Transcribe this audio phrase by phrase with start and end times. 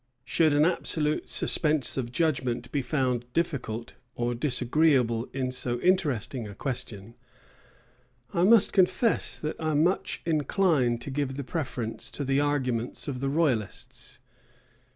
[0.25, 6.55] Should an absolute suspense of judgment be found difficult or disagreeable in so interesting a
[6.55, 7.13] question,
[8.33, 13.19] I must confess, that I much incline to give the preference to the arguments of
[13.19, 14.17] the royalists.